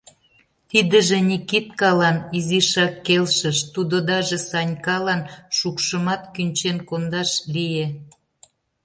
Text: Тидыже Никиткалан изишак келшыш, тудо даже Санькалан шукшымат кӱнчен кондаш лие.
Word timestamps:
Тидыже 0.69 1.19
Никиткалан 1.29 2.17
изишак 2.37 2.93
келшыш, 3.05 3.57
тудо 3.73 3.95
даже 4.09 4.37
Санькалан 4.49 5.21
шукшымат 5.57 6.21
кӱнчен 6.33 6.77
кондаш 6.89 7.31
лие. 7.53 7.87